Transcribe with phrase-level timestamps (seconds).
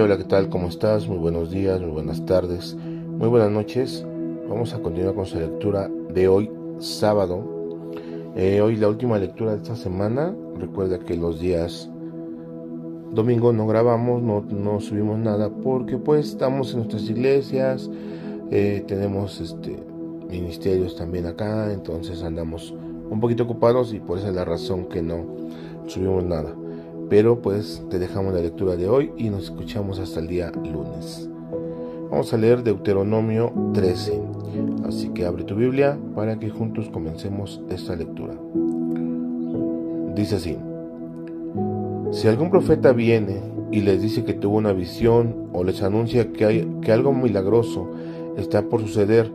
[0.00, 0.48] Hola, ¿qué tal?
[0.48, 1.06] ¿Cómo estás?
[1.06, 4.06] Muy buenos días, muy buenas tardes, muy buenas noches.
[4.48, 7.44] Vamos a continuar con su lectura de hoy, sábado.
[8.34, 10.34] Eh, hoy la última lectura de esta semana.
[10.56, 11.90] Recuerda que los días
[13.12, 17.90] domingo no grabamos, no, no subimos nada porque pues estamos en nuestras iglesias,
[18.50, 19.76] eh, tenemos este
[20.30, 22.74] ministerios también acá, entonces andamos
[23.10, 25.26] un poquito ocupados y por esa es la razón que no
[25.86, 26.56] subimos nada.
[27.12, 31.28] Pero pues te dejamos la lectura de hoy y nos escuchamos hasta el día lunes.
[32.10, 34.18] Vamos a leer Deuteronomio 13.
[34.86, 38.32] Así que abre tu Biblia para que juntos comencemos esta lectura.
[40.14, 40.56] Dice así.
[42.12, 46.46] Si algún profeta viene y les dice que tuvo una visión o les anuncia que,
[46.46, 47.90] hay, que algo milagroso
[48.38, 49.30] está por suceder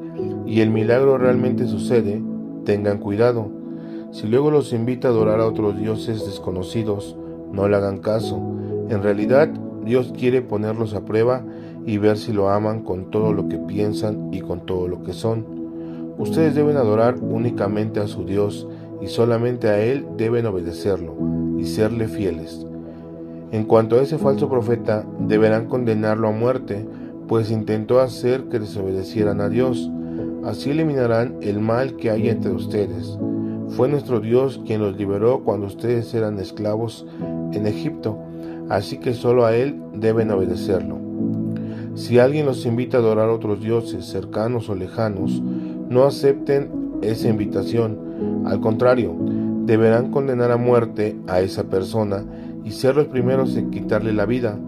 [0.47, 2.23] y el milagro realmente sucede,
[2.65, 3.51] tengan cuidado.
[4.09, 7.15] Si luego los invita a adorar a otros dioses desconocidos,
[7.51, 8.37] no le hagan caso.
[8.89, 9.49] En realidad,
[9.83, 11.43] Dios quiere ponerlos a prueba
[11.85, 15.13] y ver si lo aman con todo lo que piensan y con todo lo que
[15.13, 15.45] son.
[16.17, 18.67] Ustedes deben adorar únicamente a su Dios
[19.01, 21.15] y solamente a Él deben obedecerlo
[21.57, 22.65] y serle fieles.
[23.51, 26.85] En cuanto a ese falso profeta, deberán condenarlo a muerte,
[27.27, 29.89] pues intentó hacer que desobedecieran a Dios.
[30.43, 33.17] Así eliminarán el mal que hay entre ustedes.
[33.69, 37.05] Fue nuestro Dios quien los liberó cuando ustedes eran esclavos
[37.53, 38.17] en Egipto,
[38.69, 40.97] así que solo a Él deben obedecerlo.
[41.95, 45.41] Si alguien los invita a adorar a otros dioses cercanos o lejanos,
[45.89, 48.43] no acepten esa invitación.
[48.45, 49.15] Al contrario,
[49.65, 52.23] deberán condenar a muerte a esa persona
[52.63, 54.59] y ser los primeros en quitarle la vida.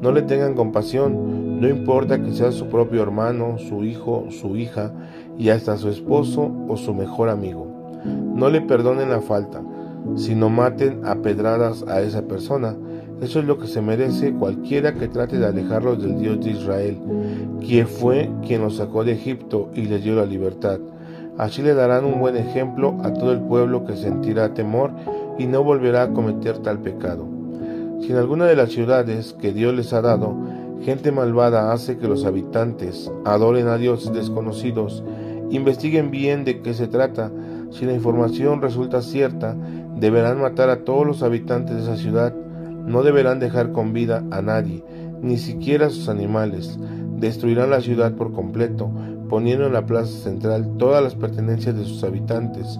[0.00, 4.92] No le tengan compasión, no importa que sea su propio hermano, su hijo, su hija
[5.38, 7.66] y hasta su esposo o su mejor amigo.
[8.04, 9.62] No le perdonen la falta,
[10.16, 12.76] sino maten a pedradas a esa persona.
[13.20, 16.98] Eso es lo que se merece cualquiera que trate de alejarlos del Dios de Israel,
[17.60, 20.78] quien fue quien los sacó de Egipto y les dio la libertad.
[21.38, 24.92] Así le darán un buen ejemplo a todo el pueblo que sentirá temor
[25.38, 27.26] y no volverá a cometer tal pecado.
[28.00, 30.36] Si en alguna de las ciudades que Dios les ha dado,
[30.82, 35.02] gente malvada hace que los habitantes adoren a dioses desconocidos,
[35.50, 37.30] investiguen bien de qué se trata,
[37.70, 39.56] si la información resulta cierta,
[39.96, 42.34] deberán matar a todos los habitantes de esa ciudad,
[42.86, 44.84] no deberán dejar con vida a nadie,
[45.22, 46.78] ni siquiera a sus animales.
[47.16, 48.90] Destruirán la ciudad por completo,
[49.28, 52.78] poniendo en la plaza central todas las pertenencias de sus habitantes.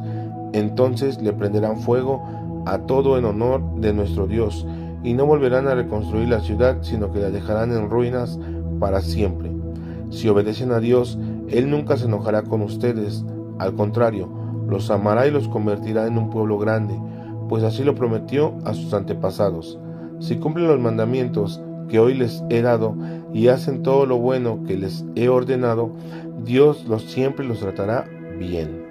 [0.52, 2.22] Entonces le prenderán fuego
[2.66, 4.66] a todo en honor de nuestro Dios,
[5.02, 8.38] y no volverán a reconstruir la ciudad, sino que la dejarán en ruinas
[8.80, 9.50] para siempre.
[10.10, 13.24] Si obedecen a Dios, Él nunca se enojará con ustedes,
[13.58, 14.43] al contrario,
[14.74, 16.98] los amará y los convertirá en un pueblo grande,
[17.48, 19.78] pues así lo prometió a sus antepasados.
[20.18, 22.96] Si cumplen los mandamientos que hoy les he dado
[23.32, 25.92] y hacen todo lo bueno que les he ordenado,
[26.44, 28.84] Dios los siempre los tratará bien.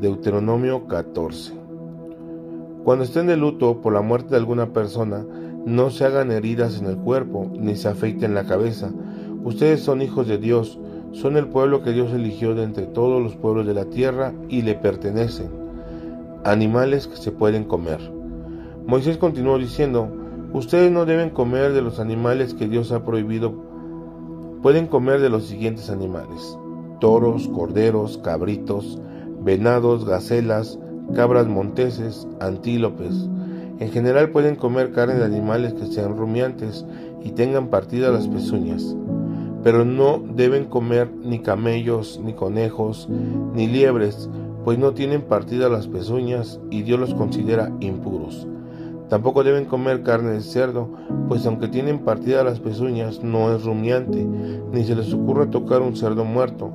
[0.00, 1.52] Deuteronomio 14.
[2.82, 5.22] Cuando estén de luto por la muerte de alguna persona,
[5.66, 8.90] no se hagan heridas en el cuerpo, ni se afeiten la cabeza.
[9.44, 10.78] Ustedes son hijos de Dios,
[11.12, 14.62] son el pueblo que Dios eligió de entre todos los pueblos de la tierra y
[14.62, 15.48] le pertenecen,
[16.44, 18.00] animales que se pueden comer.
[18.86, 20.08] Moisés continuó diciendo,
[20.52, 23.54] ustedes no deben comer de los animales que Dios ha prohibido,
[24.62, 26.58] pueden comer de los siguientes animales,
[27.00, 29.00] toros, corderos, cabritos,
[29.42, 30.78] venados, gacelas,
[31.14, 33.28] cabras monteses, antílopes.
[33.78, 36.84] En general pueden comer carne de animales que sean rumiantes
[37.22, 38.96] y tengan partidas las pezuñas
[39.66, 43.08] pero no deben comer ni camellos, ni conejos,
[43.52, 44.30] ni liebres,
[44.64, 48.46] pues no tienen partida las pezuñas y Dios los considera impuros.
[49.08, 50.88] Tampoco deben comer carne de cerdo,
[51.26, 55.96] pues aunque tienen partida las pezuñas, no es rumiante, ni se les ocurre tocar un
[55.96, 56.70] cerdo muerto.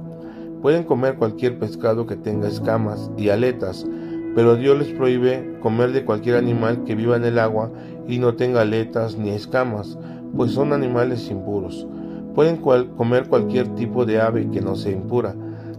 [0.62, 3.88] Pueden comer cualquier pescado que tenga escamas y aletas,
[4.36, 7.72] pero Dios les prohíbe comer de cualquier animal que viva en el agua
[8.10, 9.98] y no tenga aletas ni escamas,
[10.36, 11.88] pues son animales impuros.
[12.36, 15.36] Pueden comer cualquier tipo de ave que no sea impura.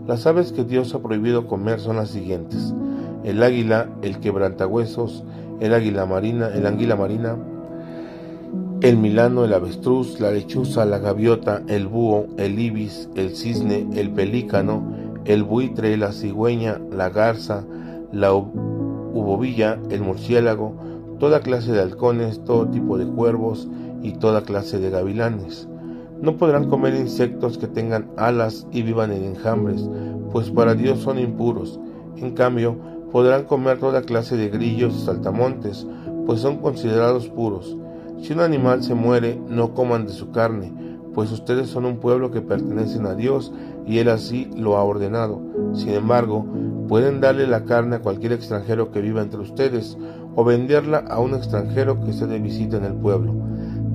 [0.06, 2.75] Las aves que Dios ha prohibido comer son las siguientes:
[3.25, 5.25] el águila, el quebrantahuesos,
[5.60, 7.37] el águila marina, el anguila marina,
[8.81, 14.10] el milano, el avestruz, la lechuza, la gaviota, el búho, el ibis, el cisne, el
[14.10, 14.82] pelícano,
[15.25, 17.64] el buitre, la cigüeña, la garza,
[18.10, 20.75] la ubovilla, el murciélago,
[21.20, 23.69] toda clase de halcones, todo tipo de cuervos
[24.02, 25.69] y toda clase de gavilanes.
[26.22, 29.90] No podrán comer insectos que tengan alas y vivan en enjambres,
[30.30, 31.80] pues para Dios son impuros.
[32.16, 32.76] En cambio,
[33.10, 35.84] podrán comer toda clase de grillos y saltamontes,
[36.24, 37.76] pues son considerados puros.
[38.20, 40.72] Si un animal se muere, no coman de su carne,
[41.12, 43.52] pues ustedes son un pueblo que pertenecen a Dios
[43.84, 45.42] y Él así lo ha ordenado.
[45.74, 46.46] Sin embargo,
[46.86, 49.98] pueden darle la carne a cualquier extranjero que viva entre ustedes
[50.36, 53.34] o venderla a un extranjero que se de visita en el pueblo.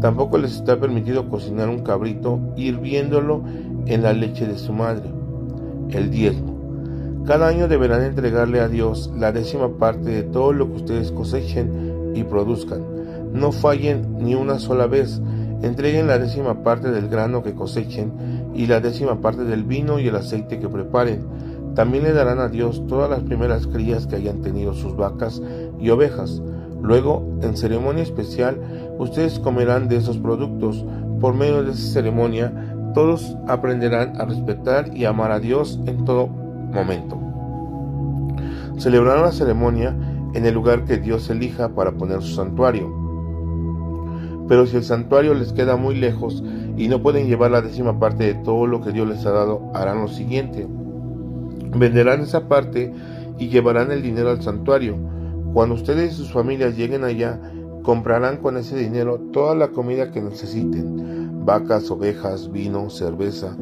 [0.01, 3.43] Tampoco les está permitido cocinar un cabrito hirviéndolo
[3.85, 5.09] en la leche de su madre.
[5.89, 6.55] El diezmo.
[7.25, 12.13] Cada año deberán entregarle a Dios la décima parte de todo lo que ustedes cosechen
[12.15, 12.97] y produzcan
[13.33, 15.21] no fallen ni una sola vez.
[15.61, 20.07] Entreguen la décima parte del grano que cosechen y la décima parte del vino y
[20.07, 21.25] el aceite que preparen.
[21.75, 25.41] También le darán a Dios todas las primeras crías que hayan tenido sus vacas
[25.79, 26.41] y ovejas.
[26.87, 28.61] Luego, en ceremonia especial,
[28.97, 30.85] ustedes comerán de esos productos.
[31.19, 32.53] Por medio de esa ceremonia,
[32.93, 37.19] todos aprenderán a respetar y amar a Dios en todo momento.
[38.77, 39.93] Celebrarán la ceremonia
[40.33, 42.89] en el lugar que Dios elija para poner su santuario.
[44.47, 46.41] Pero si el santuario les queda muy lejos
[46.77, 49.71] y no pueden llevar la décima parte de todo lo que Dios les ha dado,
[49.73, 50.65] harán lo siguiente.
[51.75, 52.93] Venderán esa parte
[53.37, 55.16] y llevarán el dinero al santuario.
[55.57, 57.41] Cuando ustedes y sus familias lleguen allá,
[57.81, 63.57] comprarán con ese dinero toda la comida que necesiten, vacas, ovejas, vino, cerveza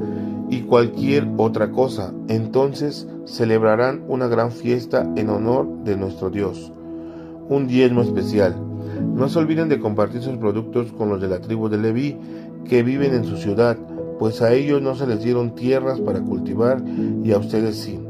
[0.49, 2.13] y cualquier otra cosa.
[2.27, 6.73] Entonces celebrarán una gran fiesta en honor de nuestro Dios.
[7.47, 8.57] Un diezmo especial.
[9.15, 12.17] No se olviden de compartir sus productos con los de la tribu de Leví
[12.65, 13.77] que viven en su ciudad,
[14.19, 16.83] pues a ellos no se les dieron tierras para cultivar
[17.23, 18.04] y a ustedes sí.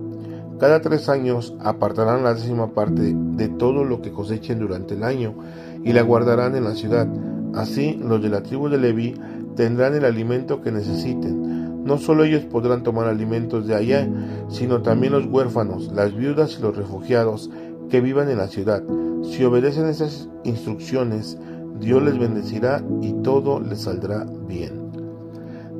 [0.59, 5.35] Cada tres años apartarán la décima parte de todo lo que cosechen durante el año
[5.83, 7.07] y la guardarán en la ciudad.
[7.53, 9.15] Así los de la tribu de Leví
[9.57, 11.83] tendrán el alimento que necesiten.
[11.83, 14.07] No solo ellos podrán tomar alimentos de allá,
[14.47, 17.51] sino también los huérfanos, las viudas y los refugiados
[17.89, 18.81] que vivan en la ciudad.
[19.23, 21.37] Si obedecen esas instrucciones,
[21.79, 24.91] Dios les bendecirá y todo les saldrá bien.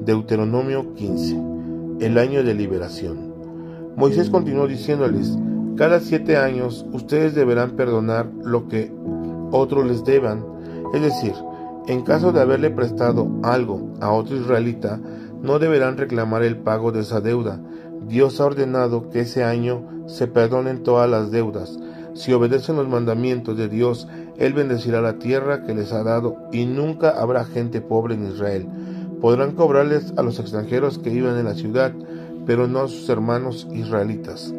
[0.06, 1.39] Deuteronomio 15.
[2.01, 3.25] El año de liberación.
[3.96, 5.38] Moisés continuó diciéndoles,
[5.78, 8.92] cada siete años ustedes deberán perdonar lo que
[9.52, 10.46] otros les deban,
[10.94, 11.34] es decir,
[11.88, 15.00] en caso de haberle prestado algo a otro israelita,
[15.42, 17.60] no deberán reclamar el pago de esa deuda.
[18.08, 21.78] Dios ha ordenado que ese año se perdonen todas las deudas,
[22.16, 24.08] si obedecen los mandamientos de Dios,
[24.38, 28.68] Él bendecirá la tierra que les ha dado y nunca habrá gente pobre en Israel.
[29.20, 31.92] Podrán cobrarles a los extranjeros que vivan en la ciudad,
[32.46, 34.54] pero no a sus hermanos israelitas.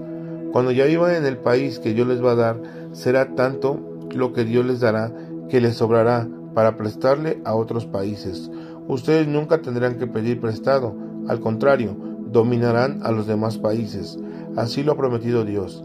[0.53, 2.63] Cuando ya vivan en el país que Dios les va a dar,
[2.93, 3.81] será tanto
[4.15, 5.13] lo que Dios les dará
[5.49, 8.51] que les sobrará para prestarle a otros países.
[8.89, 10.95] Ustedes nunca tendrán que pedir prestado,
[11.29, 11.97] al contrario,
[12.31, 14.19] dominarán a los demás países.
[14.57, 15.85] Así lo ha prometido Dios.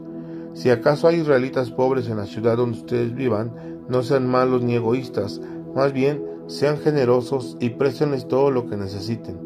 [0.54, 3.52] Si acaso hay israelitas pobres en la ciudad donde ustedes vivan,
[3.90, 5.42] no sean malos ni egoístas,
[5.76, 9.38] más bien sean generosos y préstenles todo lo que necesiten.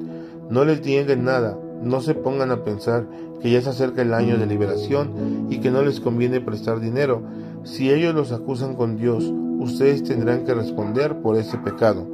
[0.49, 3.05] No les nieguen nada, no se pongan a pensar
[3.41, 7.21] que ya se acerca el año de liberación y que no les conviene prestar dinero.
[7.63, 12.05] Si ellos los acusan con Dios, ustedes tendrán que responder por ese pecado.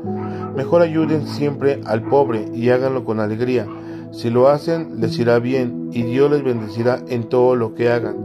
[0.56, 3.66] Mejor ayuden siempre al pobre y háganlo con alegría.
[4.12, 8.18] Si lo hacen, les irá bien y Dios les bendecirá en todo lo que hagan.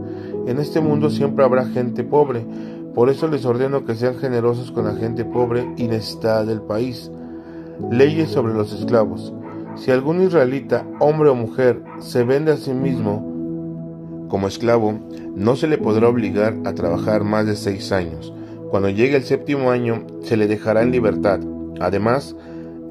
[0.47, 2.45] En este mundo siempre habrá gente pobre,
[2.93, 7.09] por eso les ordeno que sean generosos con la gente pobre y necesitada del país.
[7.89, 9.33] Leyes sobre los esclavos.
[9.77, 14.99] Si algún israelita, hombre o mujer, se vende a sí mismo como esclavo,
[15.35, 18.33] no se le podrá obligar a trabajar más de seis años.
[18.71, 21.39] Cuando llegue el séptimo año, se le dejará en libertad.
[21.79, 22.35] Además,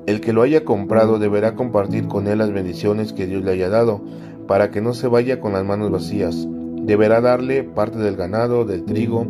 [0.07, 3.69] el que lo haya comprado deberá compartir con él las bendiciones que Dios le haya
[3.69, 4.00] dado,
[4.47, 6.47] para que no se vaya con las manos vacías.
[6.83, 9.26] Deberá darle parte del ganado, del trigo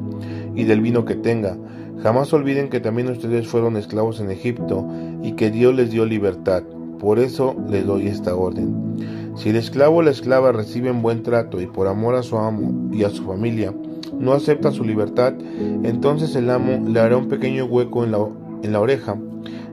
[0.55, 1.57] y del vino que tenga.
[2.03, 4.87] Jamás olviden que también ustedes fueron esclavos en Egipto
[5.23, 6.63] y que Dios les dio libertad.
[6.99, 8.97] Por eso les doy esta orden.
[9.37, 12.89] Si el esclavo o la esclava reciben buen trato y por amor a su amo
[12.91, 13.75] y a su familia
[14.19, 15.35] no acepta su libertad,
[15.83, 18.27] entonces el amo le hará un pequeño hueco en la,
[18.63, 19.17] en la oreja.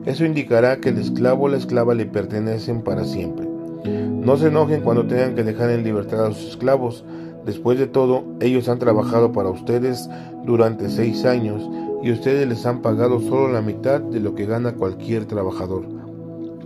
[0.04, 3.48] Eso indicará que el esclavo o la esclava le pertenecen para siempre.
[3.84, 7.04] No se enojen cuando tengan que dejar en libertad a sus esclavos.
[7.46, 10.08] Después de todo, ellos han trabajado para ustedes
[10.44, 11.68] durante seis años
[12.02, 15.93] y ustedes les han pagado solo la mitad de lo que gana cualquier trabajador.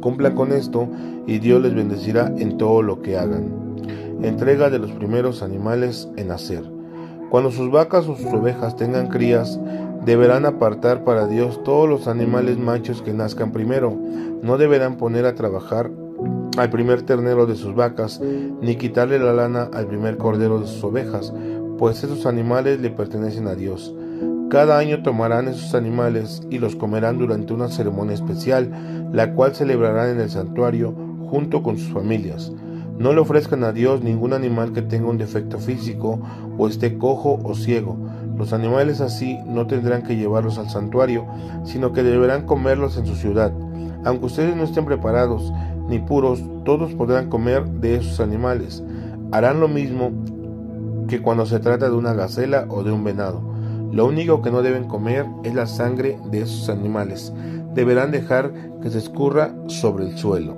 [0.01, 0.89] Cumplan con esto
[1.27, 3.53] y Dios les bendecirá en todo lo que hagan.
[4.23, 6.65] Entrega de los primeros animales en nacer.
[7.31, 9.61] Cuando sus vacas o sus ovejas tengan crías,
[10.05, 13.95] deberán apartar para Dios todos los animales machos que nazcan primero.
[14.43, 15.91] No deberán poner a trabajar
[16.57, 20.83] al primer ternero de sus vacas, ni quitarle la lana al primer cordero de sus
[20.83, 21.33] ovejas,
[21.79, 23.95] pues esos animales le pertenecen a Dios.
[24.51, 30.09] Cada año tomarán esos animales y los comerán durante una ceremonia especial, la cual celebrarán
[30.09, 30.95] en el santuario
[31.31, 32.51] junto con sus familias.
[32.99, 36.19] No le ofrezcan a Dios ningún animal que tenga un defecto físico
[36.57, 37.99] o esté cojo o ciego.
[38.39, 41.27] Los animales así no tendrán que llevarlos al santuario,
[41.65, 43.53] sino que deberán comerlos en su ciudad.
[44.05, 45.53] Aunque ustedes no estén preparados
[45.89, 48.83] ni puros, todos podrán comer de esos animales.
[49.31, 50.11] Harán lo mismo
[51.07, 53.58] que cuando se trata de una gacela o de un venado.
[53.93, 57.33] Lo único que no deben comer es la sangre de esos animales.
[57.75, 58.53] Deberán dejar
[58.83, 60.55] que se escurra sobre el suelo.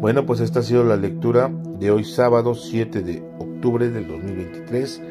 [0.00, 5.02] Bueno, pues esta ha sido la lectura de hoy sábado 7 de octubre del 2023.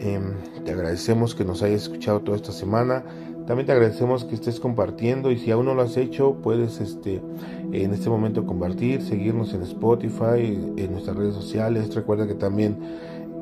[0.00, 0.22] Em,
[0.64, 3.04] te agradecemos que nos hayas escuchado toda esta semana.
[3.46, 7.22] También te agradecemos que estés compartiendo y si aún no lo has hecho, puedes este,
[7.70, 11.94] en este momento compartir, seguirnos en Spotify, en nuestras redes sociales.
[11.94, 12.78] Recuerda que también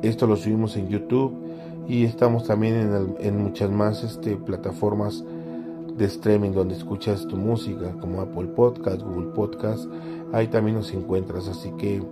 [0.03, 1.33] esto lo subimos en YouTube
[1.87, 5.23] y estamos también en, muchas más este, plataformas
[5.95, 9.85] de streaming donde escuchas tu música como Apple Podcast, Google Podcast,
[10.33, 12.03] ahí también nos encuentras, así que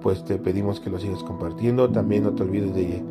[0.00, 3.02] pues te pedimos que lo sigas compartiendo, también no te olvides de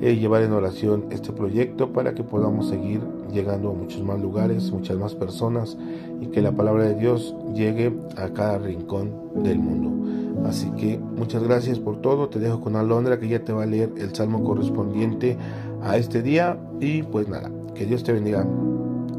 [0.00, 3.00] eh, llevar en oración este proyecto para que podamos seguir
[3.32, 5.78] llegando a muchos más lugares, muchas más personas
[6.20, 10.46] y que la palabra de Dios llegue a cada rincón del mundo.
[10.46, 12.28] Así que muchas gracias por todo.
[12.28, 15.36] Te dejo con Alondra que ya te va a leer el salmo correspondiente
[15.82, 16.58] a este día.
[16.80, 18.46] Y pues nada, que Dios te bendiga.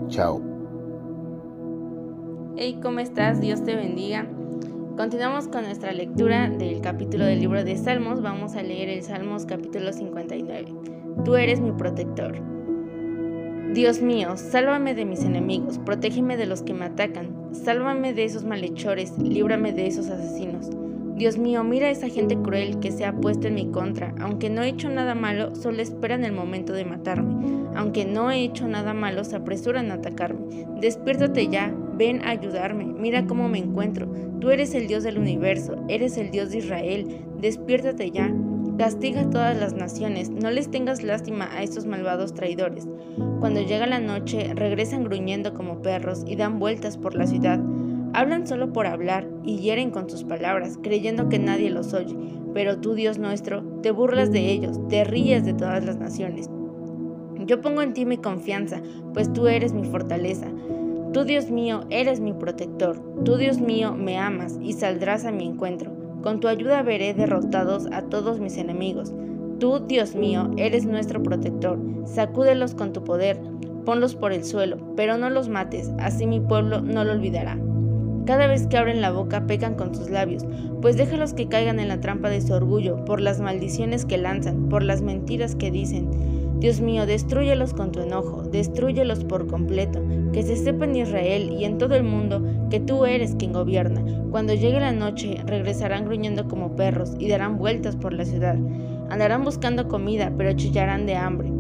[0.08, 0.42] Chao.
[2.58, 3.42] Hey, ¿cómo estás?
[3.42, 4.28] Dios te bendiga.
[4.96, 8.22] Continuamos con nuestra lectura del capítulo del libro de Salmos.
[8.22, 10.74] Vamos a leer el Salmos capítulo 59.
[11.26, 12.36] Tú eres mi protector.
[13.74, 18.46] Dios mío, sálvame de mis enemigos, protégeme de los que me atacan, sálvame de esos
[18.46, 20.70] malhechores, líbrame de esos asesinos.
[21.16, 24.14] Dios mío, mira a esa gente cruel que se ha puesto en mi contra.
[24.20, 27.70] Aunque no he hecho nada malo, solo esperan el momento de matarme.
[27.74, 30.68] Aunque no he hecho nada malo, se apresuran a atacarme.
[30.82, 32.84] Despiértate ya, ven a ayudarme.
[32.84, 34.12] Mira cómo me encuentro.
[34.42, 37.22] Tú eres el Dios del universo, eres el Dios de Israel.
[37.40, 38.34] Despiértate ya.
[38.78, 42.90] Castiga a todas las naciones, no les tengas lástima a estos malvados traidores.
[43.40, 47.62] Cuando llega la noche, regresan gruñendo como perros y dan vueltas por la ciudad.
[48.16, 52.16] Hablan solo por hablar y hieren con sus palabras, creyendo que nadie los oye.
[52.54, 56.50] Pero tú, Dios nuestro, te burlas de ellos, te ríes de todas las naciones.
[57.46, 58.82] Yo pongo en ti mi confianza,
[59.14, 60.48] pues tú eres mi fortaleza.
[61.12, 63.02] Tú, Dios mío, eres mi protector.
[63.26, 65.92] Tú, Dios mío, me amas y saldrás a mi encuentro.
[66.24, 69.14] Con tu ayuda veré derrotados a todos mis enemigos.
[69.60, 71.78] Tú, Dios mío, eres nuestro protector.
[72.06, 73.42] Sacúdelos con tu poder,
[73.84, 77.60] ponlos por el suelo, pero no los mates, así mi pueblo no lo olvidará.
[78.26, 80.44] Cada vez que abren la boca pecan con sus labios,
[80.82, 84.68] pues déjalos que caigan en la trampa de su orgullo, por las maldiciones que lanzan,
[84.68, 86.10] por las mentiras que dicen.
[86.60, 90.02] Dios mío, destruyelos con tu enojo, destruyelos por completo,
[90.34, 92.42] que se sepa en Israel y en todo el mundo
[92.72, 94.04] que tú eres quien gobierna.
[94.32, 98.58] Cuando llegue la noche, regresarán gruñendo como perros y darán vueltas por la ciudad.
[99.12, 101.52] Andarán buscando comida, pero chillarán de hambre.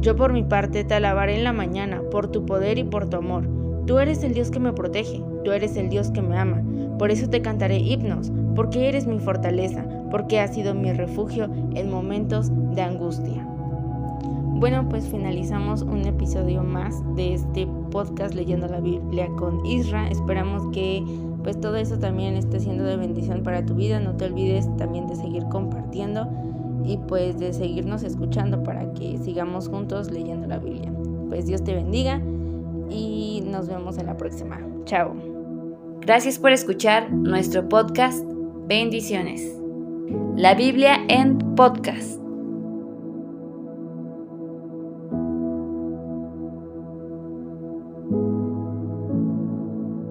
[0.00, 3.18] Yo por mi parte te alabaré en la mañana, por tu poder y por tu
[3.18, 3.57] amor
[3.88, 6.62] Tú eres el Dios que me protege, tú eres el Dios que me ama.
[6.98, 11.90] Por eso te cantaré himnos, porque eres mi fortaleza, porque has sido mi refugio en
[11.90, 13.48] momentos de angustia.
[14.60, 20.06] Bueno, pues finalizamos un episodio más de este podcast leyendo la Biblia con Isra.
[20.08, 21.02] Esperamos que
[21.42, 24.00] pues todo eso también esté siendo de bendición para tu vida.
[24.00, 26.28] No te olvides también de seguir compartiendo
[26.84, 30.92] y pues de seguirnos escuchando para que sigamos juntos leyendo la Biblia.
[31.30, 32.20] Pues Dios te bendiga
[32.90, 34.60] y nos vemos en la próxima.
[34.84, 35.14] Chao.
[36.00, 38.24] Gracias por escuchar nuestro podcast.
[38.66, 39.42] Bendiciones.
[40.36, 42.27] La Biblia en podcast.